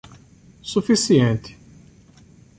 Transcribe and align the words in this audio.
Suficiente 0.63 1.53